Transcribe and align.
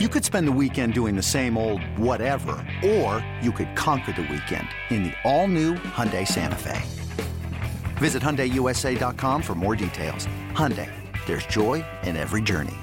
You 0.00 0.08
could 0.08 0.24
spend 0.24 0.48
the 0.48 0.58
weekend 0.60 0.92
doing 0.92 1.14
the 1.14 1.22
same 1.22 1.56
old 1.56 1.80
whatever, 1.96 2.56
or 2.84 3.24
you 3.40 3.52
could 3.52 3.76
conquer 3.76 4.10
the 4.10 4.22
weekend 4.22 4.66
in 4.90 5.04
the 5.04 5.12
all-new 5.22 5.74
Hyundai 5.74 6.26
Santa 6.26 6.56
Fe. 6.56 6.82
Visit 7.98 8.20
HyundaiUSA.com 8.20 9.40
for 9.40 9.54
more 9.54 9.76
details. 9.76 10.26
Hyundai, 10.50 10.90
there's 11.26 11.46
joy 11.46 11.84
in 12.02 12.16
every 12.16 12.42
journey. 12.42 12.74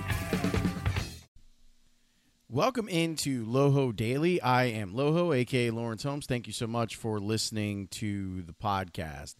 Welcome 2.48 2.88
into 2.88 3.46
Loho 3.46 3.94
Daily. 3.94 4.42
I 4.42 4.68
am 4.68 4.94
Loho, 4.94 5.36
aka 5.36 5.70
Lawrence 5.70 6.04
Holmes. 6.04 6.26
Thank 6.28 6.48
you 6.48 6.54
so 6.54 6.66
much 6.66 6.96
for 6.96 7.20
listening 7.20 7.88
to 7.88 8.42
the 8.44 8.54
podcast. 8.54 9.36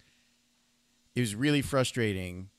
It 1.14 1.20
was 1.20 1.34
really 1.34 1.62
frustrating 1.62 2.50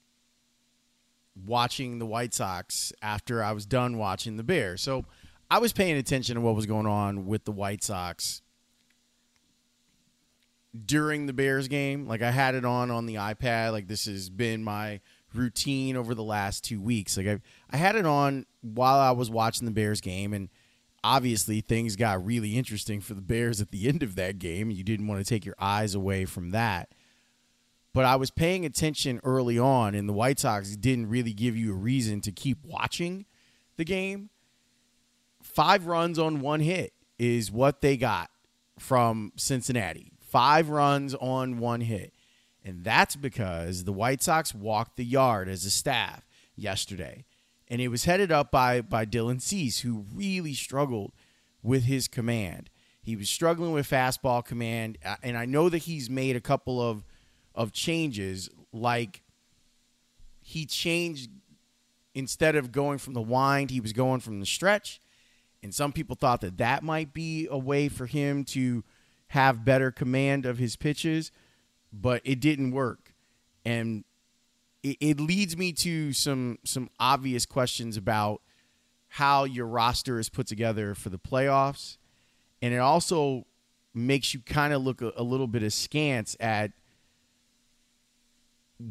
watching 1.36 2.00
the 2.00 2.06
White 2.06 2.34
Sox 2.34 2.94
after 3.02 3.44
I 3.44 3.52
was 3.52 3.66
done 3.66 3.98
watching 3.98 4.38
the 4.38 4.44
Bears. 4.44 4.82
So 4.82 5.06
I 5.50 5.60
was 5.60 5.74
paying 5.74 5.98
attention 5.98 6.36
to 6.36 6.42
what 6.42 6.56
was 6.56 6.66
going 6.66 6.86
on 6.86 7.26
with 7.26 7.46
the 7.46 7.52
White 7.52 7.84
Sox 7.84 8.42
during 10.86 11.26
the 11.26 11.34
Bears 11.34 11.68
game. 11.68 12.08
Like 12.08 12.22
I 12.22 12.32
had 12.32 12.56
it 12.56 12.66
on 12.66 12.92
on 12.92 13.06
the 13.06 13.16
iPad. 13.16 13.72
Like 13.72 13.88
this 13.88 14.06
has 14.06 14.30
been 14.30 14.64
my 14.64 15.00
routine 15.34 15.96
over 15.96 16.14
the 16.14 16.24
last 16.24 16.64
two 16.64 16.82
weeks. 16.82 17.18
Like 17.18 17.28
I 17.28 17.40
I 17.72 17.78
had 17.78 17.96
it 17.96 18.06
on 18.06 18.46
while 18.62 19.00
I 19.00 19.12
was 19.12 19.30
watching 19.30 19.66
the 19.66 19.72
Bears 19.72 20.02
game 20.02 20.34
and 20.34 20.50
obviously 21.04 21.62
things 21.62 21.96
got 21.96 22.26
really 22.26 22.58
interesting 22.58 23.02
for 23.02 23.14
the 23.14 23.22
Bears 23.22 23.60
at 23.60 23.72
the 23.72 23.88
end 23.88 24.04
of 24.04 24.16
that 24.16 24.40
game. 24.40 24.72
You 24.72 24.84
didn't 24.84 25.08
want 25.08 25.20
to 25.20 25.30
take 25.30 25.46
your 25.46 25.56
eyes 25.60 25.96
away 25.96 26.26
from 26.26 26.52
that 26.52 26.90
but 27.94 28.06
I 28.06 28.16
was 28.16 28.32
paying 28.32 28.66
attention 28.66 29.22
early 29.24 29.60
on, 29.60 29.94
and 29.96 30.10
the 30.10 30.14
White 30.14 30.40
Sox 30.40 30.76
didn't 30.76 31.10
really 31.10 31.34
give 31.34 31.56
you 31.56 31.72
a 31.72 31.76
reason 31.76 32.22
to 32.22 32.32
keep 32.32 32.58
watching 32.66 33.26
the 33.78 33.86
game. 33.86 34.30
Five 35.42 35.86
runs 35.86 36.18
on 36.18 36.42
one 36.42 36.62
hit 36.62 36.94
is 37.20 37.52
what 37.52 37.82
they 37.82 37.98
got 37.98 38.32
from 38.80 39.32
Cincinnati. 39.36 40.12
Five 40.20 40.70
runs 40.70 41.14
on 41.16 41.60
one 41.60 41.82
hit. 41.82 42.14
And 42.66 42.84
that's 42.84 43.16
because 43.16 43.84
the 43.84 43.94
White 43.94 44.24
Sox 44.24 44.56
walked 44.56 44.96
the 44.96 45.06
yard 45.06 45.50
as 45.50 45.66
a 45.66 45.70
staff 45.70 46.26
yesterday. 46.56 47.26
And 47.68 47.82
it 47.82 47.90
was 47.90 48.06
headed 48.06 48.32
up 48.32 48.52
by, 48.52 48.82
by 48.82 49.06
Dylan 49.06 49.42
Cease, 49.42 49.80
who 49.80 50.06
really 50.14 50.54
struggled 50.54 51.12
with 51.62 51.84
his 51.84 52.08
command. 52.08 52.70
He 53.02 53.16
was 53.16 53.30
struggling 53.30 53.74
with 53.74 53.90
fastball 53.90 54.46
command. 54.46 54.98
Uh, 55.06 55.16
and 55.22 55.38
I 55.38 55.46
know 55.46 55.70
that 55.70 55.80
he's 55.80 56.10
made 56.10 56.36
a 56.36 56.42
couple 56.42 56.82
of 56.82 57.04
of 57.56 57.72
changes 57.72 58.50
like 58.72 59.22
he 60.42 60.66
changed 60.66 61.30
instead 62.16 62.56
of 62.56 62.72
going 62.72 62.98
from 62.98 63.14
the 63.14 63.22
wind 63.22 63.72
he 63.72 63.80
was 63.80 63.94
going 63.94 64.20
from 64.20 64.40
the 64.40 64.46
stretch. 64.46 65.00
And 65.62 65.74
some 65.74 65.94
people 65.94 66.16
thought 66.16 66.42
that 66.42 66.58
that 66.58 66.84
might 66.84 67.14
be 67.14 67.48
a 67.50 67.58
way 67.58 67.88
for 67.88 68.06
him 68.06 68.44
to 68.46 68.84
have 69.28 69.64
better 69.64 69.92
command 69.92 70.46
of 70.46 70.58
his 70.58 70.76
pitches 70.76 71.32
but 71.94 72.22
it 72.26 72.40
didn't 72.40 72.72
work. 72.72 73.14
And 73.64 74.04
it, 74.82 74.98
it 75.00 75.20
leads 75.20 75.56
me 75.56 75.72
to 75.74 76.12
some 76.12 76.58
some 76.64 76.90
obvious 77.00 77.46
questions 77.46 77.96
about 77.96 78.42
how 79.10 79.44
your 79.44 79.68
roster 79.68 80.20
is 80.20 80.28
put 80.28 80.48
together 80.48 80.96
for 80.96 81.10
the 81.10 81.20
playoffs. 81.20 81.98
And 82.62 82.74
it 82.74 82.80
also 82.80 83.46
makes 83.94 84.34
you 84.34 84.40
kind 84.40 84.74
of 84.74 84.82
look 84.82 85.02
a, 85.02 85.14
a 85.16 85.24
little 85.24 85.48
bit 85.48 85.62
askance 85.62 86.36
at 86.40 86.72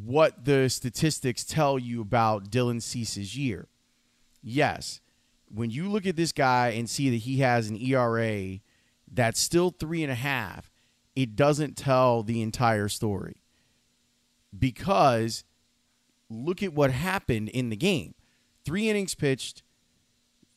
what 0.04 0.44
the 0.44 0.68
statistics 0.68 1.44
tell 1.44 1.78
you 1.78 2.00
about 2.00 2.50
Dylan 2.50 2.80
Cease's 2.80 3.36
year. 3.36 3.68
Yes, 4.42 5.00
when 5.52 5.70
you 5.70 5.88
look 5.88 6.06
at 6.06 6.16
this 6.16 6.32
guy 6.32 6.68
and 6.68 6.88
see 6.88 7.10
that 7.10 7.18
he 7.18 7.38
has 7.40 7.68
an 7.68 7.76
ERA 7.76 8.60
that's 9.12 9.38
still 9.38 9.70
three 9.70 10.02
and 10.02 10.10
a 10.10 10.16
half, 10.16 10.70
it 11.14 11.36
doesn't 11.36 11.76
tell 11.76 12.22
the 12.22 12.40
entire 12.40 12.88
story. 12.88 13.36
Because 14.58 15.44
look 16.30 16.62
at 16.62 16.72
what 16.72 16.90
happened 16.90 17.50
in 17.50 17.68
the 17.68 17.76
game 17.76 18.14
three 18.64 18.88
innings 18.88 19.14
pitched, 19.14 19.62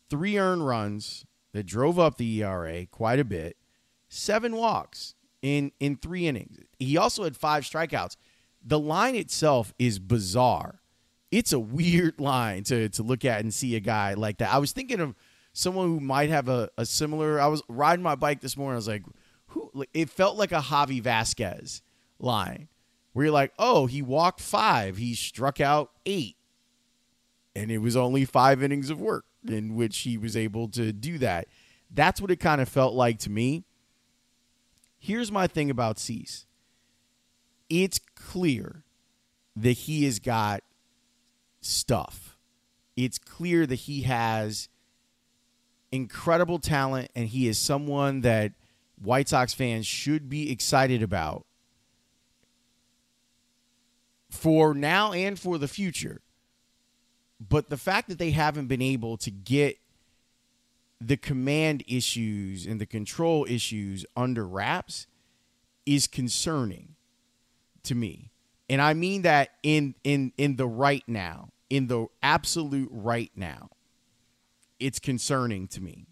three 0.09 0.37
earned 0.37 0.65
runs 0.65 1.25
that 1.53 1.65
drove 1.65 1.97
up 1.97 2.17
the 2.17 2.43
ERA 2.43 2.85
quite 2.85 3.19
a 3.19 3.25
bit, 3.25 3.57
seven 4.07 4.55
walks 4.55 5.15
in, 5.41 5.71
in 5.79 5.95
three 5.95 6.27
innings. 6.27 6.59
He 6.79 6.97
also 6.97 7.23
had 7.23 7.35
five 7.35 7.63
strikeouts 7.63 8.15
the 8.65 8.79
line 8.79 9.15
itself 9.15 9.73
is 9.77 9.99
bizarre. 9.99 10.81
It's 11.31 11.53
a 11.53 11.59
weird 11.59 12.19
line 12.19 12.63
to 12.65 12.89
to 12.89 13.03
look 13.03 13.23
at 13.23 13.41
and 13.41 13.53
see 13.53 13.75
a 13.75 13.79
guy 13.79 14.15
like 14.15 14.39
that. 14.39 14.53
I 14.53 14.57
was 14.57 14.71
thinking 14.71 14.99
of 14.99 15.15
someone 15.53 15.87
who 15.87 15.99
might 15.99 16.29
have 16.29 16.49
a, 16.49 16.69
a 16.77 16.85
similar. 16.85 17.39
I 17.39 17.47
was 17.47 17.61
riding 17.67 18.03
my 18.03 18.15
bike 18.15 18.41
this 18.41 18.57
morning. 18.57 18.73
I 18.73 18.77
was 18.77 18.87
like, 18.87 19.03
who? 19.47 19.71
It 19.93 20.09
felt 20.09 20.37
like 20.37 20.51
a 20.51 20.59
Javi 20.59 21.01
Vazquez 21.01 21.81
line, 22.19 22.67
where 23.13 23.25
you're 23.25 23.33
like, 23.33 23.53
oh, 23.59 23.85
he 23.85 24.01
walked 24.01 24.41
five, 24.41 24.97
he 24.97 25.13
struck 25.13 25.61
out 25.61 25.91
eight, 26.05 26.37
and 27.55 27.69
it 27.69 27.79
was 27.79 27.95
only 27.95 28.25
five 28.25 28.63
innings 28.63 28.89
of 28.89 28.99
work 28.99 29.25
in 29.47 29.75
which 29.75 29.99
he 29.99 30.17
was 30.17 30.35
able 30.35 30.67
to 30.69 30.91
do 30.91 31.17
that. 31.19 31.47
That's 31.91 32.19
what 32.19 32.31
it 32.31 32.37
kind 32.37 32.61
of 32.61 32.69
felt 32.69 32.93
like 32.93 33.19
to 33.19 33.29
me. 33.29 33.63
Here's 34.97 35.31
my 35.31 35.45
thing 35.45 35.69
about 35.69 35.99
Cease 35.99 36.47
it's 37.69 37.99
clear 38.15 38.83
that 39.55 39.71
he 39.71 40.05
has 40.05 40.19
got 40.19 40.61
stuff. 41.61 42.37
It's 42.95 43.17
clear 43.17 43.65
that 43.65 43.75
he 43.75 44.03
has 44.03 44.69
incredible 45.91 46.59
talent 46.59 47.09
and 47.15 47.27
he 47.27 47.47
is 47.47 47.57
someone 47.57 48.21
that 48.21 48.53
White 49.01 49.29
Sox 49.29 49.53
fans 49.53 49.85
should 49.85 50.29
be 50.29 50.51
excited 50.51 51.01
about 51.01 51.45
for 54.29 54.73
now 54.73 55.13
and 55.13 55.39
for 55.39 55.57
the 55.57 55.67
future. 55.67 56.21
But 57.39 57.69
the 57.69 57.77
fact 57.77 58.09
that 58.09 58.17
they 58.17 58.31
haven't 58.31 58.67
been 58.67 58.81
able 58.81 59.17
to 59.17 59.31
get 59.31 59.77
the 61.01 61.17
command 61.17 61.83
issues 61.87 62.65
and 62.65 62.79
the 62.79 62.85
control 62.85 63.45
issues 63.49 64.05
under 64.15 64.47
wraps 64.47 65.07
is 65.85 66.07
concerning 66.07 66.94
to 67.85 67.95
me. 67.95 68.31
And 68.69 68.81
I 68.81 68.93
mean 68.93 69.21
that 69.23 69.51
in 69.63 69.95
in 70.03 70.33
in 70.37 70.55
the 70.55 70.67
right 70.67 71.03
now, 71.07 71.49
in 71.69 71.87
the 71.87 72.07
absolute 72.21 72.89
right 72.91 73.31
now. 73.35 73.69
It's 74.79 74.99
concerning 74.99 75.67
to 75.69 75.81
me. 75.81 76.07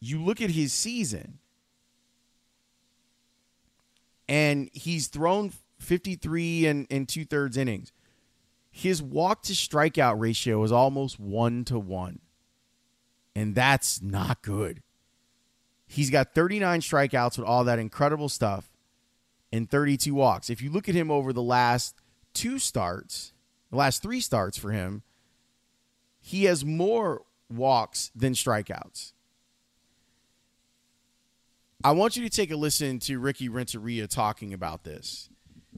You 0.00 0.22
look 0.22 0.40
at 0.40 0.50
his 0.50 0.72
season 0.72 1.38
and 4.28 4.68
he's 4.72 5.06
thrown 5.08 5.52
53 5.78 6.66
and, 6.66 6.86
and 6.90 7.08
two 7.08 7.24
thirds 7.24 7.56
innings. 7.56 7.92
His 8.70 9.02
walk 9.02 9.42
to 9.44 9.52
strikeout 9.52 10.18
ratio 10.18 10.62
is 10.62 10.72
almost 10.72 11.20
one 11.20 11.64
to 11.66 11.78
one. 11.78 12.20
And 13.34 13.54
that's 13.54 14.02
not 14.02 14.42
good. 14.42 14.82
He's 15.86 16.10
got 16.10 16.34
39 16.34 16.80
strikeouts 16.80 17.38
with 17.38 17.46
all 17.46 17.64
that 17.64 17.78
incredible 17.78 18.28
stuff 18.28 18.71
and 19.52 19.70
32 19.70 20.14
walks. 20.14 20.50
If 20.50 20.62
you 20.62 20.70
look 20.70 20.88
at 20.88 20.94
him 20.94 21.10
over 21.10 21.32
the 21.32 21.42
last 21.42 21.96
two 22.32 22.58
starts, 22.58 23.32
the 23.70 23.76
last 23.76 24.02
three 24.02 24.20
starts 24.20 24.56
for 24.56 24.72
him, 24.72 25.02
he 26.20 26.44
has 26.44 26.64
more 26.64 27.22
walks 27.50 28.10
than 28.14 28.32
strikeouts. 28.32 29.12
I 31.84 31.90
want 31.92 32.16
you 32.16 32.22
to 32.22 32.30
take 32.30 32.50
a 32.52 32.56
listen 32.56 33.00
to 33.00 33.18
Ricky 33.18 33.48
Renteria 33.48 34.06
talking 34.06 34.54
about 34.54 34.84
this. 34.84 35.28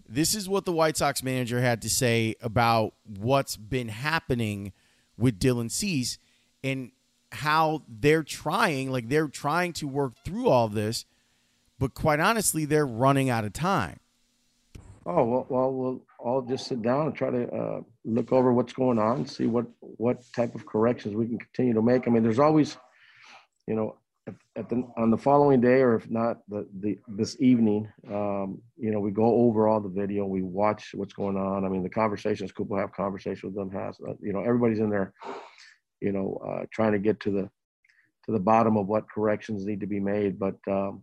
This 0.06 0.34
is 0.34 0.48
what 0.48 0.66
the 0.66 0.72
White 0.72 0.98
Sox 0.98 1.22
manager 1.22 1.60
had 1.60 1.80
to 1.82 1.88
say 1.88 2.34
about 2.42 2.92
what's 3.18 3.56
been 3.56 3.88
happening 3.88 4.72
with 5.16 5.40
Dylan 5.40 5.70
Cease 5.70 6.18
and 6.62 6.92
how 7.32 7.82
they're 7.88 8.22
trying, 8.22 8.92
like 8.92 9.08
they're 9.08 9.28
trying 9.28 9.72
to 9.74 9.88
work 9.88 10.12
through 10.24 10.48
all 10.48 10.68
this 10.68 11.06
but 11.84 11.92
quite 11.92 12.18
honestly, 12.18 12.64
they're 12.64 12.86
running 12.86 13.28
out 13.28 13.44
of 13.44 13.52
time. 13.52 14.00
Oh 15.04 15.22
well, 15.22 15.46
well, 15.50 15.70
we'll 15.70 16.02
all 16.18 16.40
just 16.40 16.66
sit 16.66 16.80
down 16.80 17.08
and 17.08 17.14
try 17.14 17.28
to 17.28 17.46
uh, 17.54 17.80
look 18.06 18.32
over 18.32 18.54
what's 18.54 18.72
going 18.72 18.98
on, 18.98 19.26
see 19.26 19.44
what 19.44 19.66
what 19.80 20.24
type 20.34 20.54
of 20.54 20.64
corrections 20.64 21.14
we 21.14 21.26
can 21.26 21.38
continue 21.38 21.74
to 21.74 21.82
make. 21.82 22.08
I 22.08 22.10
mean, 22.10 22.22
there's 22.22 22.38
always, 22.38 22.78
you 23.66 23.74
know, 23.74 23.96
at, 24.56 24.70
the 24.70 24.82
on 24.96 25.10
the 25.10 25.18
following 25.18 25.60
day, 25.60 25.82
or 25.82 25.94
if 25.94 26.10
not 26.10 26.38
the, 26.48 26.66
the 26.80 26.98
this 27.06 27.36
evening, 27.38 27.86
um, 28.10 28.62
you 28.78 28.90
know, 28.90 29.00
we 29.00 29.10
go 29.10 29.26
over 29.26 29.68
all 29.68 29.82
the 29.82 29.90
video, 29.90 30.24
we 30.24 30.40
watch 30.40 30.92
what's 30.94 31.12
going 31.12 31.36
on. 31.36 31.66
I 31.66 31.68
mean, 31.68 31.82
the 31.82 31.90
conversations 31.90 32.50
Cooper 32.50 32.80
have 32.80 32.94
conversations 32.94 33.42
with 33.42 33.56
them 33.56 33.70
has, 33.78 33.98
uh, 34.08 34.14
you 34.22 34.32
know, 34.32 34.40
everybody's 34.40 34.78
in 34.78 34.88
there, 34.88 35.12
you 36.00 36.12
know, 36.12 36.40
uh, 36.48 36.64
trying 36.72 36.92
to 36.92 36.98
get 36.98 37.20
to 37.20 37.30
the 37.30 37.50
to 38.24 38.32
the 38.32 38.40
bottom 38.40 38.78
of 38.78 38.86
what 38.86 39.04
corrections 39.10 39.66
need 39.66 39.80
to 39.80 39.86
be 39.86 40.00
made, 40.00 40.38
but. 40.38 40.56
Um, 40.66 41.02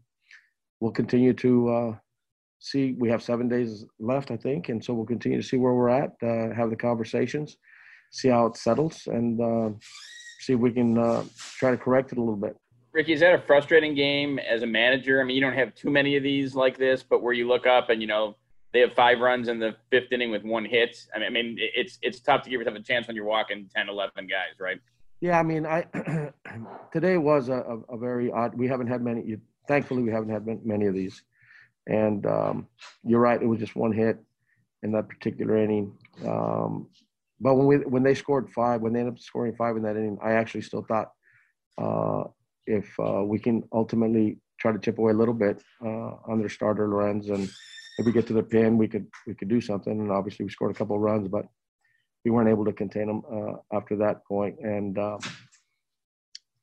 we'll 0.81 0.91
continue 0.91 1.33
to 1.33 1.69
uh, 1.69 1.95
see. 2.59 2.95
We 2.99 3.09
have 3.09 3.23
seven 3.23 3.47
days 3.47 3.85
left, 3.99 4.31
I 4.31 4.35
think, 4.35 4.67
and 4.67 4.83
so 4.83 4.93
we'll 4.93 5.05
continue 5.05 5.41
to 5.41 5.47
see 5.47 5.55
where 5.55 5.73
we're 5.73 5.89
at, 5.89 6.11
uh, 6.21 6.53
have 6.53 6.69
the 6.69 6.75
conversations, 6.75 7.55
see 8.11 8.27
how 8.27 8.47
it 8.47 8.57
settles, 8.57 9.07
and 9.07 9.39
uh, 9.39 9.69
see 10.39 10.53
if 10.53 10.59
we 10.59 10.71
can 10.71 10.97
uh, 10.97 11.23
try 11.57 11.71
to 11.71 11.77
correct 11.77 12.11
it 12.11 12.17
a 12.17 12.21
little 12.21 12.35
bit. 12.35 12.57
Ricky, 12.91 13.13
is 13.13 13.21
that 13.21 13.33
a 13.33 13.41
frustrating 13.47 13.95
game 13.95 14.37
as 14.37 14.63
a 14.63 14.67
manager? 14.67 15.21
I 15.21 15.23
mean, 15.23 15.37
you 15.37 15.41
don't 15.41 15.53
have 15.53 15.73
too 15.73 15.89
many 15.89 16.17
of 16.17 16.23
these 16.23 16.55
like 16.55 16.77
this, 16.77 17.03
but 17.03 17.21
where 17.21 17.31
you 17.31 17.47
look 17.47 17.65
up 17.65 17.89
and 17.89 18.01
you 18.01 18.07
know 18.07 18.35
they 18.73 18.81
have 18.81 18.93
five 18.93 19.19
runs 19.19 19.47
in 19.47 19.59
the 19.59 19.75
fifth 19.89 20.11
inning 20.11 20.31
with 20.31 20.43
one 20.43 20.65
hit. 20.65 20.97
I 21.15 21.19
mean, 21.19 21.27
I 21.27 21.29
mean 21.29 21.55
it's 21.57 21.99
it's 22.01 22.19
tough 22.19 22.41
to 22.43 22.49
give 22.49 22.59
yourself 22.59 22.77
a 22.77 22.81
chance 22.81 23.07
when 23.07 23.15
you're 23.15 23.25
walking 23.25 23.69
10, 23.73 23.87
11 23.87 24.27
guys, 24.27 24.59
right? 24.59 24.79
Yeah, 25.21 25.39
I 25.39 25.43
mean, 25.43 25.65
I 25.65 25.85
today 26.91 27.17
was 27.17 27.49
a, 27.49 27.53
a, 27.53 27.95
a, 27.95 27.97
very 27.97 28.31
odd. 28.31 28.55
We 28.55 28.67
haven't 28.67 28.87
had 28.87 29.01
many. 29.01 29.37
Thankfully, 29.67 30.03
we 30.03 30.11
haven't 30.11 30.29
had 30.29 30.65
many 30.65 30.85
of 30.85 30.93
these. 30.93 31.21
And 31.87 32.25
um, 32.25 32.67
you're 33.03 33.19
right; 33.19 33.41
it 33.41 33.45
was 33.45 33.59
just 33.59 33.75
one 33.75 33.91
hit 33.91 34.17
in 34.83 34.91
that 34.91 35.09
particular 35.09 35.57
inning. 35.57 35.93
Um, 36.25 36.87
but 37.39 37.55
when 37.55 37.67
we 37.67 37.77
when 37.77 38.03
they 38.03 38.13
scored 38.13 38.49
five, 38.49 38.81
when 38.81 38.93
they 38.93 38.99
ended 38.99 39.15
up 39.15 39.19
scoring 39.19 39.55
five 39.55 39.75
in 39.75 39.83
that 39.83 39.97
inning, 39.97 40.17
I 40.23 40.33
actually 40.33 40.61
still 40.61 40.83
thought 40.83 41.11
uh, 41.77 42.23
if 42.67 42.87
uh, 42.99 43.23
we 43.23 43.39
can 43.39 43.63
ultimately 43.73 44.37
try 44.59 44.71
to 44.71 44.79
chip 44.79 44.99
away 44.99 45.11
a 45.11 45.15
little 45.15 45.33
bit 45.33 45.61
uh, 45.83 46.11
on 46.27 46.39
their 46.39 46.49
starter 46.49 46.87
Lorenz 46.87 47.29
and 47.29 47.49
if 47.97 48.05
we 48.05 48.11
get 48.11 48.27
to 48.27 48.33
the 48.33 48.43
pin, 48.43 48.77
we 48.77 48.87
could 48.87 49.07
we 49.27 49.33
could 49.33 49.49
do 49.49 49.61
something. 49.61 49.91
And 49.91 50.11
obviously, 50.11 50.45
we 50.45 50.51
scored 50.51 50.71
a 50.71 50.73
couple 50.73 50.95
of 50.95 51.01
runs, 51.01 51.27
but 51.27 51.45
we 52.23 52.31
weren't 52.31 52.49
able 52.49 52.65
to 52.65 52.73
contain 52.73 53.07
them 53.07 53.21
uh, 53.31 53.75
after 53.75 53.95
that 53.97 54.25
point. 54.25 54.59
And 54.59 54.97
um, 54.97 55.19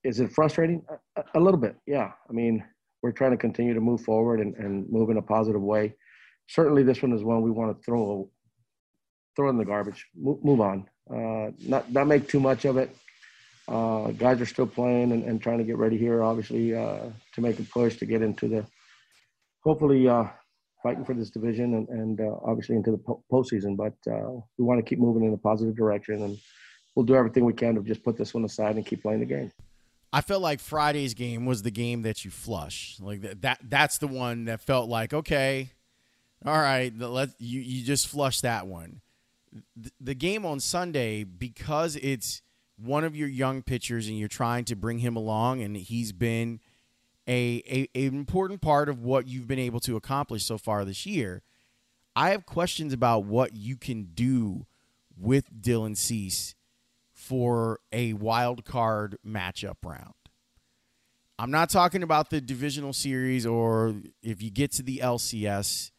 is 0.04 0.20
it 0.20 0.32
frustrating? 0.32 0.82
A, 1.16 1.24
a, 1.34 1.40
little 1.40 1.60
bit, 1.60 1.76
yeah. 1.86 2.12
I 2.28 2.32
mean, 2.32 2.64
we're 3.02 3.12
trying 3.12 3.30
to 3.30 3.36
continue 3.36 3.74
to 3.74 3.80
move 3.80 4.00
forward 4.00 4.40
and, 4.40 4.54
and 4.56 4.90
move 4.90 5.10
in 5.10 5.16
a 5.16 5.22
positive 5.22 5.62
way. 5.62 5.94
Certainly, 6.48 6.82
this 6.84 7.02
one 7.02 7.12
is 7.12 7.22
one 7.22 7.42
we 7.42 7.50
want 7.50 7.76
to 7.76 7.82
throw 7.84 8.30
throw 9.36 9.50
in 9.50 9.56
the 9.56 9.64
garbage. 9.64 10.06
Move, 10.16 10.44
move 10.44 10.60
on. 10.60 10.88
Uh, 11.10 11.50
not 11.66 11.90
not 11.92 12.06
make 12.06 12.28
too 12.28 12.40
much 12.40 12.64
of 12.64 12.76
it. 12.76 12.94
Uh, 13.68 14.10
guys 14.12 14.40
are 14.40 14.46
still 14.46 14.66
playing 14.66 15.12
and, 15.12 15.24
and, 15.24 15.42
trying 15.42 15.58
to 15.58 15.64
get 15.64 15.76
ready 15.76 15.98
here, 15.98 16.22
obviously, 16.22 16.74
uh, 16.74 17.02
to 17.34 17.40
make 17.42 17.58
a 17.60 17.62
push 17.64 17.98
to 17.98 18.06
get 18.06 18.22
into 18.22 18.48
the 18.48 18.64
hopefully 19.62 20.08
uh, 20.08 20.24
fighting 20.82 21.04
for 21.04 21.12
this 21.12 21.28
division 21.28 21.74
and, 21.74 21.88
and 21.90 22.20
uh, 22.22 22.36
obviously 22.42 22.76
into 22.76 22.90
the 22.90 22.96
po- 22.96 23.22
postseason. 23.30 23.76
But 23.76 23.94
uh, 24.10 24.40
we 24.56 24.64
want 24.64 24.78
to 24.78 24.88
keep 24.88 24.98
moving 24.98 25.24
in 25.24 25.34
a 25.34 25.38
positive 25.38 25.76
direction, 25.76 26.22
and 26.22 26.38
we'll 26.96 27.04
do 27.04 27.14
everything 27.14 27.44
we 27.44 27.52
can 27.52 27.74
to 27.74 27.82
just 27.82 28.02
put 28.02 28.16
this 28.16 28.32
one 28.32 28.44
aside 28.44 28.76
and 28.76 28.86
keep 28.86 29.02
playing 29.02 29.20
the 29.20 29.26
game. 29.26 29.52
I 30.12 30.20
felt 30.22 30.42
like 30.42 30.60
Friday's 30.60 31.14
game 31.14 31.44
was 31.44 31.62
the 31.62 31.70
game 31.70 32.02
that 32.02 32.24
you 32.24 32.30
flush. 32.30 32.96
Like 33.00 33.20
that, 33.22 33.42
that 33.42 33.58
that's 33.62 33.98
the 33.98 34.06
one 34.06 34.46
that 34.46 34.60
felt 34.60 34.88
like 34.88 35.12
okay, 35.12 35.72
all 36.44 36.58
right, 36.58 36.96
let 36.96 37.30
you 37.38 37.60
you 37.60 37.84
just 37.84 38.08
flush 38.08 38.40
that 38.40 38.66
one. 38.66 39.00
The, 39.76 39.90
the 40.00 40.14
game 40.14 40.44
on 40.46 40.60
Sunday 40.60 41.24
because 41.24 41.96
it's 41.96 42.42
one 42.76 43.04
of 43.04 43.16
your 43.16 43.28
young 43.28 43.62
pitchers 43.62 44.08
and 44.08 44.18
you're 44.18 44.28
trying 44.28 44.64
to 44.66 44.76
bring 44.76 44.98
him 44.98 45.16
along 45.16 45.62
and 45.62 45.76
he's 45.76 46.12
been 46.12 46.60
a, 47.26 47.62
a, 47.66 47.88
a 47.94 48.06
important 48.06 48.60
part 48.60 48.88
of 48.88 49.02
what 49.02 49.26
you've 49.26 49.48
been 49.48 49.58
able 49.58 49.80
to 49.80 49.96
accomplish 49.96 50.44
so 50.44 50.56
far 50.56 50.84
this 50.84 51.04
year. 51.04 51.42
I 52.14 52.30
have 52.30 52.46
questions 52.46 52.92
about 52.92 53.24
what 53.24 53.54
you 53.54 53.76
can 53.76 54.08
do 54.14 54.66
with 55.16 55.52
Dylan 55.60 55.96
Cease 55.96 56.54
for 57.18 57.80
a 57.90 58.12
wild 58.12 58.64
card 58.64 59.18
matchup 59.26 59.78
round. 59.84 60.14
I'm 61.36 61.50
not 61.50 61.68
talking 61.68 62.04
about 62.04 62.30
the 62.30 62.40
divisional 62.40 62.92
series 62.92 63.44
or 63.44 63.96
if 64.22 64.40
you 64.40 64.52
get 64.52 64.70
to 64.74 64.84
the 64.84 64.98
LCS, 64.98 65.90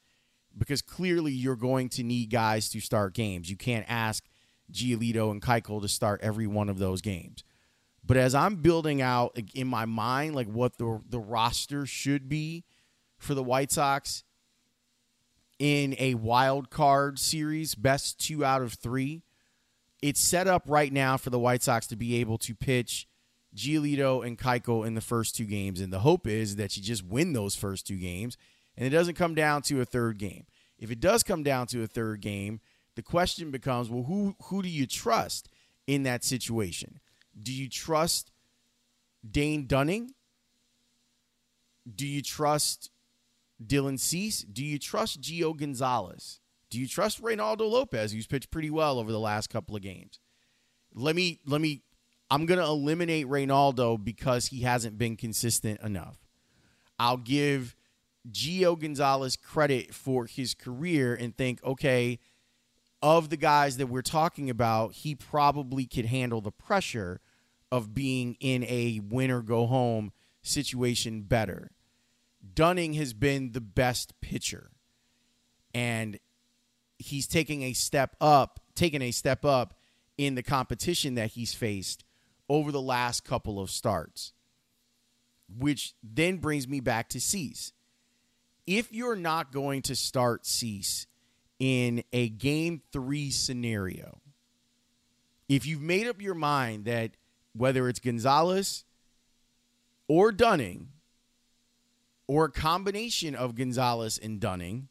because 0.57 0.81
clearly 0.81 1.33
you're 1.33 1.57
going 1.57 1.89
to 1.89 2.03
need 2.03 2.29
guys 2.29 2.69
to 2.69 2.79
start 2.79 3.13
games. 3.13 3.49
You 3.49 3.57
can't 3.57 3.85
ask 3.89 4.23
Giolito 4.71 5.29
and 5.29 5.41
Keuchel 5.41 5.81
to 5.81 5.89
start 5.89 6.21
every 6.23 6.47
one 6.47 6.69
of 6.69 6.79
those 6.79 7.01
games. 7.01 7.43
But 8.03 8.15
as 8.15 8.33
I'm 8.33 8.55
building 8.55 9.01
out 9.01 9.37
in 9.53 9.67
my 9.67 9.83
mind, 9.83 10.35
like 10.35 10.47
what 10.47 10.77
the 10.77 11.01
the 11.07 11.19
roster 11.19 11.85
should 11.85 12.29
be 12.29 12.63
for 13.17 13.33
the 13.33 13.43
White 13.43 13.71
Sox 13.71 14.23
in 15.59 15.95
a 15.99 16.13
wild 16.13 16.69
card 16.69 17.19
series, 17.19 17.75
best 17.75 18.19
two 18.25 18.45
out 18.45 18.61
of 18.61 18.73
three, 18.73 19.23
it's 20.01 20.21
set 20.21 20.47
up 20.47 20.63
right 20.65 20.91
now 20.91 21.17
for 21.17 21.29
the 21.29 21.39
White 21.39 21.63
Sox 21.63 21.87
to 21.87 21.95
be 21.95 22.15
able 22.17 22.37
to 22.39 22.55
pitch 22.55 23.07
Giolito 23.55 24.25
and 24.25 24.37
Keuchel 24.37 24.85
in 24.85 24.95
the 24.95 25.01
first 25.01 25.35
two 25.35 25.45
games, 25.45 25.81
and 25.81 25.91
the 25.91 25.99
hope 25.99 26.27
is 26.27 26.55
that 26.57 26.77
you 26.77 26.83
just 26.83 27.05
win 27.05 27.33
those 27.33 27.55
first 27.55 27.87
two 27.87 27.97
games, 27.97 28.37
and 28.77 28.85
it 28.85 28.91
doesn't 28.91 29.15
come 29.15 29.35
down 29.35 29.61
to 29.63 29.81
a 29.81 29.85
third 29.85 30.17
game. 30.17 30.45
If 30.77 30.91
it 30.91 30.99
does 30.99 31.23
come 31.23 31.43
down 31.43 31.67
to 31.67 31.83
a 31.83 31.87
third 31.87 32.21
game, 32.21 32.61
the 32.95 33.01
question 33.01 33.51
becomes, 33.51 33.89
well, 33.89 34.03
who 34.03 34.35
who 34.43 34.61
do 34.61 34.69
you 34.69 34.85
trust 34.85 35.49
in 35.87 36.03
that 36.03 36.23
situation? 36.23 36.99
Do 37.41 37.51
you 37.51 37.69
trust 37.69 38.31
Dane 39.29 39.67
Dunning? 39.67 40.13
Do 41.93 42.05
you 42.05 42.21
trust 42.21 42.91
Dylan 43.65 43.99
Cease? 43.99 44.41
Do 44.41 44.63
you 44.63 44.77
trust 44.79 45.21
Gio 45.21 45.57
Gonzalez? 45.57 46.39
Do 46.69 46.79
you 46.79 46.87
trust 46.87 47.21
Reynaldo 47.21 47.69
Lopez, 47.69 48.11
who's 48.11 48.27
pitched 48.27 48.51
pretty 48.51 48.69
well 48.69 48.99
over 48.99 49.11
the 49.11 49.19
last 49.19 49.49
couple 49.49 49.75
of 49.75 49.81
games? 49.81 50.19
Let 50.93 51.15
me 51.15 51.39
let 51.45 51.61
me 51.61 51.83
I'm 52.29 52.45
gonna 52.45 52.65
eliminate 52.65 53.27
Reynaldo 53.27 54.03
because 54.03 54.47
he 54.47 54.61
hasn't 54.61 54.97
been 54.97 55.15
consistent 55.15 55.81
enough. 55.81 56.17
I'll 56.99 57.17
give 57.17 57.75
Gio 58.29 58.77
Gonzalez 58.77 59.35
credit 59.35 59.93
for 59.93 60.25
his 60.25 60.53
career 60.53 61.15
and 61.15 61.35
think, 61.35 61.63
okay, 61.63 62.19
of 63.01 63.29
the 63.29 63.37
guys 63.37 63.77
that 63.77 63.87
we're 63.87 64.01
talking 64.01 64.49
about, 64.49 64.93
he 64.93 65.15
probably 65.15 65.85
could 65.85 66.05
handle 66.05 66.41
the 66.41 66.51
pressure 66.51 67.21
of 67.71 67.93
being 67.93 68.35
in 68.39 68.63
a 68.65 68.99
win 69.07 69.31
or 69.31 69.41
go 69.41 69.67
home 69.67 70.11
situation 70.41 71.21
better. 71.21 71.71
Dunning 72.53 72.93
has 72.93 73.13
been 73.13 73.51
the 73.51 73.61
best 73.61 74.19
pitcher. 74.21 74.71
And 75.73 76.19
he's 76.99 77.25
taking 77.25 77.63
a 77.63 77.73
step 77.73 78.15
up, 78.21 78.59
taking 78.75 79.01
a 79.01 79.11
step 79.11 79.43
up 79.43 79.73
in 80.17 80.35
the 80.35 80.43
competition 80.43 81.15
that 81.15 81.31
he's 81.31 81.53
faced 81.53 82.03
over 82.47 82.71
the 82.71 82.81
last 82.81 83.23
couple 83.23 83.59
of 83.59 83.71
starts. 83.71 84.33
Which 85.57 85.95
then 86.03 86.37
brings 86.37 86.67
me 86.67 86.79
back 86.79 87.09
to 87.09 87.19
Cease. 87.19 87.73
If 88.67 88.93
you're 88.93 89.15
not 89.15 89.51
going 89.51 89.81
to 89.83 89.95
start 89.95 90.45
Cease 90.45 91.07
in 91.57 92.03
a 92.13 92.29
game 92.29 92.83
three 92.91 93.31
scenario, 93.31 94.19
if 95.47 95.65
you've 95.65 95.81
made 95.81 96.05
up 96.05 96.21
your 96.21 96.35
mind 96.35 96.85
that 96.85 97.11
whether 97.53 97.89
it's 97.89 97.99
Gonzalez 97.99 98.83
or 100.07 100.31
Dunning 100.31 100.89
or 102.27 102.45
a 102.45 102.51
combination 102.51 103.33
of 103.33 103.55
Gonzalez 103.55 104.19
and 104.19 104.39
Dunning 104.39 104.87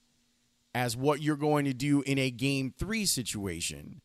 as 0.78 0.96
what 0.96 1.20
you're 1.20 1.36
going 1.36 1.64
to 1.64 1.74
do 1.74 2.02
in 2.02 2.18
a 2.18 2.30
game 2.30 2.72
three 2.78 3.04
situation, 3.04 4.00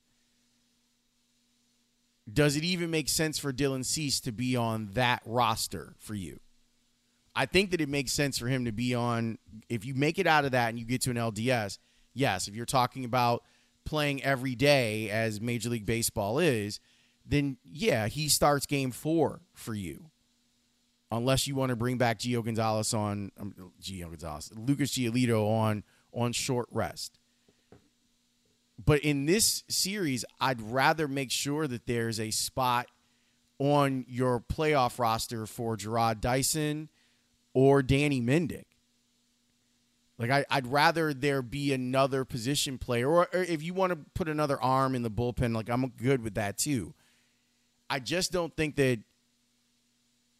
does 2.31 2.55
it 2.55 2.63
even 2.63 2.89
make 2.89 3.09
sense 3.09 3.37
for 3.37 3.53
Dylan 3.53 3.85
Cease 3.85 4.19
to 4.21 4.31
be 4.31 4.55
on 4.55 4.89
that 4.93 5.21
roster 5.23 5.93
for 5.99 6.15
you? 6.15 6.39
I 7.35 7.45
think 7.45 7.69
that 7.71 7.81
it 7.81 7.89
makes 7.89 8.11
sense 8.11 8.39
for 8.39 8.47
him 8.47 8.65
to 8.65 8.71
be 8.71 8.95
on. 8.95 9.37
If 9.69 9.85
you 9.85 9.93
make 9.93 10.17
it 10.17 10.25
out 10.25 10.45
of 10.45 10.51
that 10.53 10.69
and 10.69 10.79
you 10.79 10.85
get 10.85 11.01
to 11.01 11.11
an 11.11 11.15
LDS, 11.15 11.77
yes. 12.15 12.47
If 12.47 12.55
you're 12.55 12.65
talking 12.65 13.05
about 13.05 13.43
playing 13.85 14.23
every 14.23 14.55
day 14.55 15.11
as 15.11 15.39
Major 15.39 15.69
League 15.69 15.85
Baseball 15.85 16.39
is, 16.39 16.79
then 17.23 17.57
yeah, 17.63 18.07
he 18.07 18.29
starts 18.29 18.65
game 18.65 18.89
four 18.89 19.41
for 19.53 19.75
you. 19.75 20.05
Unless 21.11 21.47
you 21.47 21.53
want 21.53 21.69
to 21.69 21.75
bring 21.75 21.99
back 21.99 22.17
Gio 22.17 22.43
Gonzalez 22.43 22.95
on 22.95 23.31
um, 23.39 23.53
Gio 23.79 24.09
Gonzalez, 24.09 24.51
Lucas 24.55 24.97
Giolito 24.97 25.47
on 25.47 25.83
on 26.13 26.31
short 26.33 26.67
rest. 26.71 27.19
But 28.83 29.01
in 29.01 29.25
this 29.25 29.63
series, 29.67 30.25
I'd 30.39 30.61
rather 30.61 31.07
make 31.07 31.31
sure 31.31 31.67
that 31.67 31.85
there's 31.85 32.19
a 32.19 32.31
spot 32.31 32.87
on 33.59 34.05
your 34.07 34.39
playoff 34.39 34.99
roster 34.99 35.45
for 35.45 35.77
Jarrod 35.77 36.19
Dyson 36.19 36.89
or 37.53 37.81
Danny 37.81 38.21
Mendick. 38.21 38.65
Like 40.17 40.45
I, 40.49 40.55
would 40.55 40.71
rather 40.71 41.13
there 41.13 41.41
be 41.41 41.73
another 41.73 42.23
position 42.23 42.77
player, 42.77 43.09
or, 43.09 43.27
or 43.33 43.43
if 43.43 43.63
you 43.63 43.73
want 43.73 43.91
to 43.91 43.99
put 44.13 44.29
another 44.29 44.61
arm 44.61 44.95
in 44.95 45.01
the 45.01 45.11
bullpen, 45.11 45.55
like 45.55 45.69
I'm 45.69 45.87
good 45.89 46.23
with 46.23 46.35
that 46.35 46.57
too. 46.57 46.93
I 47.89 47.99
just 47.99 48.31
don't 48.31 48.55
think 48.55 48.75
that 48.75 48.99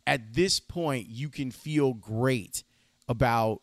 at 0.06 0.34
this 0.34 0.60
point 0.60 1.08
you 1.08 1.30
can 1.30 1.52
feel 1.52 1.94
great 1.94 2.64
about 3.08 3.62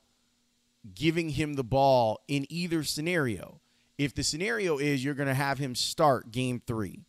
giving 0.95 1.31
him 1.31 1.55
the 1.55 1.65
ball 1.65 2.21
in 2.29 2.47
either 2.49 2.83
scenario. 2.85 3.61
If 3.99 4.15
the 4.15 4.23
scenario 4.23 4.79
is 4.79 5.05
you're 5.05 5.15
going 5.15 5.29
to 5.29 5.35
have 5.35 5.59
him 5.59 5.75
start 5.75 6.31
game 6.31 6.63
three, 6.67 7.05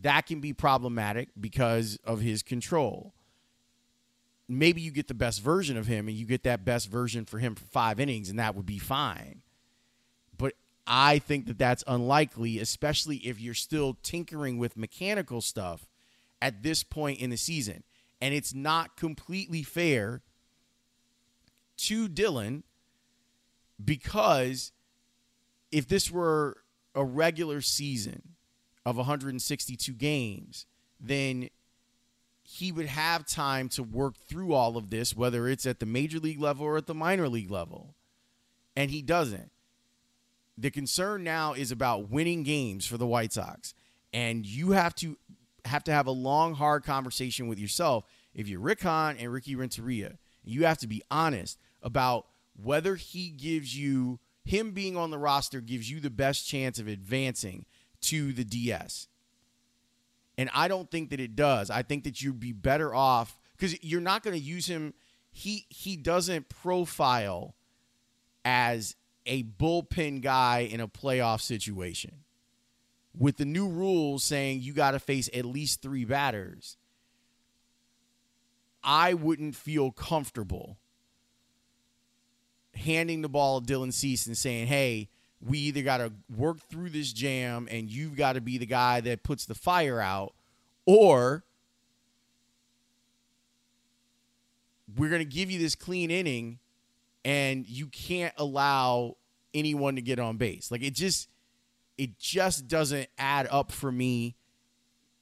that 0.00 0.26
can 0.26 0.40
be 0.40 0.52
problematic 0.52 1.28
because 1.38 1.98
of 2.04 2.20
his 2.20 2.42
control. 2.42 3.14
Maybe 4.48 4.80
you 4.80 4.90
get 4.90 5.08
the 5.08 5.14
best 5.14 5.42
version 5.42 5.76
of 5.76 5.86
him 5.86 6.08
and 6.08 6.16
you 6.16 6.26
get 6.26 6.42
that 6.44 6.64
best 6.64 6.88
version 6.88 7.24
for 7.24 7.38
him 7.38 7.54
for 7.54 7.64
five 7.64 8.00
innings, 8.00 8.30
and 8.30 8.38
that 8.38 8.54
would 8.54 8.66
be 8.66 8.78
fine. 8.78 9.42
But 10.36 10.54
I 10.86 11.18
think 11.18 11.46
that 11.46 11.58
that's 11.58 11.84
unlikely, 11.86 12.58
especially 12.58 13.16
if 13.18 13.40
you're 13.40 13.54
still 13.54 13.96
tinkering 14.02 14.58
with 14.58 14.76
mechanical 14.76 15.40
stuff 15.40 15.88
at 16.40 16.62
this 16.62 16.82
point 16.82 17.20
in 17.20 17.30
the 17.30 17.36
season. 17.36 17.84
And 18.20 18.34
it's 18.34 18.54
not 18.54 18.96
completely 18.96 19.62
fair 19.62 20.22
to 21.78 22.08
Dylan 22.08 22.62
because 23.84 24.72
if 25.70 25.88
this 25.88 26.10
were 26.10 26.58
a 26.94 27.04
regular 27.04 27.60
season 27.60 28.22
of 28.84 28.96
162 28.96 29.92
games, 29.92 30.66
then 30.98 31.48
he 32.42 32.72
would 32.72 32.86
have 32.86 33.26
time 33.26 33.68
to 33.68 33.82
work 33.82 34.16
through 34.16 34.52
all 34.52 34.76
of 34.76 34.90
this, 34.90 35.16
whether 35.16 35.46
it's 35.46 35.66
at 35.66 35.78
the 35.78 35.86
major 35.86 36.18
league 36.18 36.40
level 36.40 36.66
or 36.66 36.76
at 36.76 36.86
the 36.86 36.94
minor 36.94 37.28
league 37.28 37.50
level. 37.50 37.94
And 38.74 38.90
he 38.90 39.02
doesn't. 39.02 39.50
The 40.58 40.70
concern 40.70 41.22
now 41.22 41.52
is 41.52 41.70
about 41.70 42.10
winning 42.10 42.42
games 42.42 42.86
for 42.86 42.98
the 42.98 43.06
White 43.06 43.32
Sox. 43.32 43.74
And 44.12 44.44
you 44.44 44.72
have 44.72 44.94
to 44.96 45.16
have 45.64 45.84
to 45.84 45.92
have 45.92 46.06
a 46.06 46.12
long, 46.12 46.54
hard 46.54 46.84
conversation 46.84 47.46
with 47.46 47.58
yourself. 47.58 48.04
If 48.34 48.48
you're 48.48 48.60
Rick 48.60 48.82
Hahn 48.82 49.16
and 49.18 49.32
Ricky 49.32 49.54
Renteria, 49.54 50.18
you 50.42 50.64
have 50.64 50.78
to 50.78 50.86
be 50.86 51.02
honest 51.10 51.58
about 51.82 52.26
whether 52.62 52.96
he 52.96 53.30
gives 53.30 53.76
you 53.76 54.18
him 54.44 54.72
being 54.72 54.96
on 54.96 55.10
the 55.10 55.18
roster 55.18 55.60
gives 55.60 55.90
you 55.90 56.00
the 56.00 56.10
best 56.10 56.46
chance 56.46 56.78
of 56.78 56.88
advancing 56.88 57.66
to 58.00 58.32
the 58.32 58.44
DS. 58.44 59.08
And 60.38 60.48
I 60.54 60.68
don't 60.68 60.90
think 60.90 61.10
that 61.10 61.20
it 61.20 61.36
does. 61.36 61.70
I 61.70 61.82
think 61.82 62.04
that 62.04 62.22
you'd 62.22 62.40
be 62.40 62.52
better 62.52 62.94
off 62.94 63.38
because 63.56 63.82
you're 63.84 64.00
not 64.00 64.22
going 64.22 64.34
to 64.34 64.42
use 64.42 64.66
him. 64.66 64.94
He 65.30 65.66
he 65.68 65.96
doesn't 65.96 66.48
profile 66.48 67.54
as 68.44 68.96
a 69.26 69.44
bullpen 69.44 70.22
guy 70.22 70.60
in 70.60 70.80
a 70.80 70.88
playoff 70.88 71.40
situation. 71.40 72.24
With 73.16 73.36
the 73.36 73.44
new 73.44 73.68
rules 73.68 74.24
saying 74.24 74.62
you 74.62 74.72
got 74.72 74.92
to 74.92 74.98
face 74.98 75.28
at 75.34 75.44
least 75.44 75.82
three 75.82 76.04
batters, 76.04 76.78
I 78.82 79.14
wouldn't 79.14 79.56
feel 79.56 79.90
comfortable 79.90 80.78
handing 82.80 83.22
the 83.22 83.28
ball 83.28 83.60
to 83.60 83.72
Dylan 83.72 83.92
Cease 83.92 84.26
and 84.26 84.36
saying, 84.36 84.66
hey, 84.66 85.08
we 85.40 85.58
either 85.58 85.82
got 85.82 85.98
to 85.98 86.12
work 86.36 86.58
through 86.68 86.90
this 86.90 87.12
jam 87.12 87.68
and 87.70 87.90
you've 87.90 88.16
got 88.16 88.34
to 88.34 88.40
be 88.40 88.58
the 88.58 88.66
guy 88.66 89.00
that 89.00 89.22
puts 89.22 89.46
the 89.46 89.54
fire 89.54 90.00
out, 90.00 90.34
or 90.84 91.44
we're 94.96 95.08
going 95.08 95.20
to 95.20 95.24
give 95.24 95.50
you 95.50 95.58
this 95.58 95.74
clean 95.74 96.10
inning 96.10 96.58
and 97.24 97.66
you 97.66 97.86
can't 97.86 98.34
allow 98.36 99.16
anyone 99.54 99.96
to 99.96 100.02
get 100.02 100.18
on 100.18 100.36
base. 100.36 100.70
Like 100.70 100.82
it 100.82 100.94
just 100.94 101.28
it 101.98 102.18
just 102.18 102.66
doesn't 102.66 103.08
add 103.18 103.46
up 103.50 103.72
for 103.72 103.92
me 103.92 104.36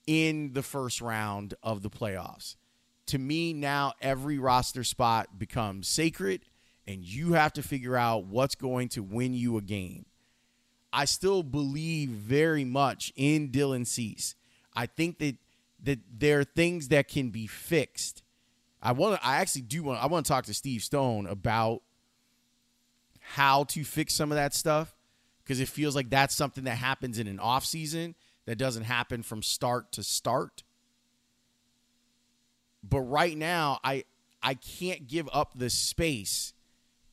in 0.07 0.53
the 0.53 0.62
first 0.62 1.00
round 1.00 1.55
of 1.62 1.83
the 1.83 1.91
playoffs. 1.91 2.57
To 3.07 3.19
me 3.19 3.53
now 3.53 3.95
every 4.00 4.38
roster 4.38 4.85
spot 4.85 5.38
becomes 5.38 5.88
sacred 5.88 6.43
and 6.88 7.04
you 7.04 7.35
have 7.35 7.52
to 7.52 7.62
figure 7.62 7.97
out 7.97 8.25
what's 8.25 8.54
going 8.54 8.88
to 8.88 9.02
win 9.02 9.35
you 9.35 9.59
a 9.59 9.61
game. 9.61 10.07
I 10.90 11.04
still 11.04 11.42
believe 11.42 12.09
very 12.09 12.64
much 12.64 13.12
in 13.14 13.50
Dylan 13.50 13.87
Cease. 13.87 14.35
I 14.75 14.87
think 14.87 15.18
that 15.18 15.37
that 15.85 16.00
there 16.12 16.40
are 16.40 16.45
things 16.45 16.88
that 16.88 17.07
can 17.07 17.28
be 17.28 17.47
fixed. 17.47 18.23
I 18.83 18.92
want 18.92 19.21
I 19.23 19.37
actually 19.37 19.62
do 19.62 19.83
want 19.83 20.02
I 20.02 20.07
want 20.07 20.25
to 20.25 20.33
talk 20.33 20.47
to 20.47 20.54
Steve 20.54 20.83
Stone 20.83 21.26
about 21.26 21.83
how 23.21 23.64
to 23.64 23.85
fix 23.85 24.14
some 24.14 24.33
of 24.33 24.37
that 24.37 24.54
stuff 24.54 24.97
because 25.45 25.61
it 25.61 25.68
feels 25.68 25.95
like 25.95 26.09
that's 26.09 26.35
something 26.35 26.64
that 26.64 26.76
happens 26.76 27.18
in 27.18 27.28
an 27.28 27.38
off 27.38 27.66
season 27.66 28.14
that 28.47 28.57
doesn't 28.57 28.85
happen 28.85 29.23
from 29.23 29.42
start 29.42 29.92
to 29.92 30.02
start. 30.02 30.62
But 32.83 33.02
right 33.02 33.37
now, 33.37 33.78
I 33.85 34.04
I 34.42 34.54
can't 34.54 35.07
give 35.07 35.28
up 35.35 35.52
the 35.54 35.68
space 35.68 36.54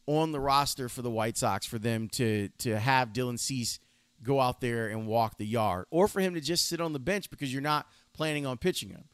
on 0.07 0.31
the 0.31 0.39
roster 0.39 0.87
for 0.89 1.01
the 1.01 1.09
White 1.09 1.37
Sox 1.37 1.65
for 1.65 1.79
them 1.79 2.07
to 2.09 2.49
to 2.59 2.77
have 2.79 3.13
Dylan 3.13 3.39
Cease 3.39 3.79
go 4.23 4.39
out 4.39 4.61
there 4.61 4.87
and 4.87 5.07
walk 5.07 5.37
the 5.37 5.45
yard, 5.45 5.85
or 5.89 6.07
for 6.07 6.19
him 6.19 6.33
to 6.33 6.41
just 6.41 6.67
sit 6.67 6.81
on 6.81 6.93
the 6.93 6.99
bench 6.99 7.29
because 7.29 7.51
you're 7.51 7.61
not 7.61 7.87
planning 8.13 8.45
on 8.45 8.57
pitching 8.57 8.89
him. 8.89 9.05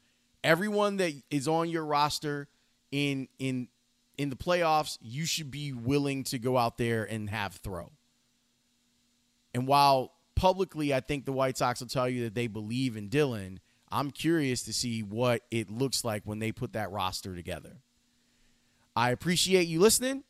Everyone 0.44 0.96
that 0.96 1.12
is 1.30 1.46
on 1.46 1.68
your 1.68 1.84
roster 1.84 2.48
in 2.90 3.28
in 3.38 3.68
in 4.18 4.30
the 4.30 4.36
playoffs, 4.36 4.98
you 5.00 5.24
should 5.24 5.50
be 5.50 5.72
willing 5.72 6.24
to 6.24 6.38
go 6.38 6.58
out 6.58 6.78
there 6.78 7.04
and 7.04 7.30
have 7.30 7.54
throw. 7.54 7.90
And 9.54 9.66
while 9.66 10.12
publicly 10.34 10.92
I 10.92 11.00
think 11.00 11.24
the 11.24 11.32
White 11.32 11.58
Sox 11.58 11.80
will 11.80 11.88
tell 11.88 12.08
you 12.08 12.24
that 12.24 12.34
they 12.34 12.46
believe 12.46 12.96
in 12.96 13.08
Dylan, 13.08 13.58
I'm 13.90 14.10
curious 14.10 14.62
to 14.64 14.72
see 14.72 15.02
what 15.02 15.42
it 15.50 15.70
looks 15.70 16.04
like 16.04 16.22
when 16.24 16.38
they 16.38 16.52
put 16.52 16.72
that 16.72 16.90
roster 16.90 17.34
together. 17.34 17.82
I 18.94 19.10
appreciate 19.10 19.68
you 19.68 19.80
listening. 19.80 20.24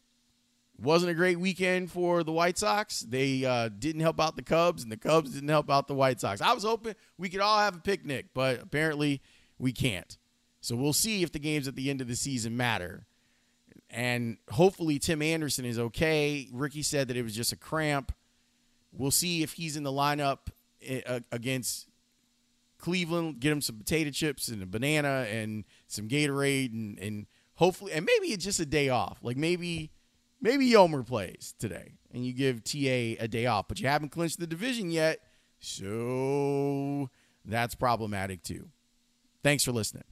Wasn't 0.82 1.10
a 1.10 1.14
great 1.14 1.38
weekend 1.38 1.92
for 1.92 2.24
the 2.24 2.32
White 2.32 2.58
Sox. 2.58 3.00
They 3.00 3.44
uh, 3.44 3.68
didn't 3.68 4.00
help 4.00 4.20
out 4.20 4.34
the 4.34 4.42
Cubs, 4.42 4.82
and 4.82 4.90
the 4.90 4.96
Cubs 4.96 5.30
didn't 5.30 5.48
help 5.48 5.70
out 5.70 5.86
the 5.86 5.94
White 5.94 6.20
Sox. 6.20 6.40
I 6.40 6.52
was 6.52 6.64
hoping 6.64 6.96
we 7.16 7.28
could 7.28 7.40
all 7.40 7.58
have 7.60 7.76
a 7.76 7.80
picnic, 7.80 8.26
but 8.34 8.60
apparently 8.60 9.22
we 9.58 9.72
can't. 9.72 10.18
So 10.60 10.74
we'll 10.74 10.92
see 10.92 11.22
if 11.22 11.30
the 11.30 11.38
games 11.38 11.68
at 11.68 11.76
the 11.76 11.88
end 11.88 12.00
of 12.00 12.08
the 12.08 12.16
season 12.16 12.56
matter. 12.56 13.06
And 13.90 14.38
hopefully 14.50 14.98
Tim 14.98 15.22
Anderson 15.22 15.64
is 15.64 15.78
okay. 15.78 16.48
Ricky 16.52 16.82
said 16.82 17.06
that 17.08 17.16
it 17.16 17.22
was 17.22 17.36
just 17.36 17.52
a 17.52 17.56
cramp. 17.56 18.10
We'll 18.92 19.12
see 19.12 19.44
if 19.44 19.52
he's 19.52 19.76
in 19.76 19.84
the 19.84 19.92
lineup 19.92 20.48
eh, 20.84 21.20
against 21.30 21.88
Cleveland. 22.78 23.38
Get 23.38 23.52
him 23.52 23.60
some 23.60 23.76
potato 23.76 24.10
chips 24.10 24.48
and 24.48 24.62
a 24.62 24.66
banana 24.66 25.26
and 25.30 25.64
some 25.86 26.08
Gatorade 26.08 26.72
and, 26.72 26.98
and 26.98 27.26
hopefully, 27.54 27.92
and 27.92 28.04
maybe 28.04 28.32
it's 28.32 28.44
just 28.44 28.58
a 28.58 28.66
day 28.66 28.88
off. 28.88 29.18
Like 29.22 29.36
maybe 29.36 29.92
maybe 30.42 30.68
Yolmer 30.68 31.06
plays 31.06 31.54
today 31.58 31.94
and 32.12 32.26
you 32.26 32.34
give 32.34 32.62
TA 32.62 33.16
a 33.22 33.28
day 33.28 33.46
off, 33.46 33.68
but 33.68 33.80
you 33.80 33.86
haven't 33.86 34.10
clinched 34.10 34.38
the 34.38 34.46
division 34.46 34.90
yet. 34.90 35.20
So 35.60 37.08
that's 37.44 37.74
problematic 37.74 38.42
too. 38.42 38.68
Thanks 39.42 39.64
for 39.64 39.72
listening. 39.72 40.04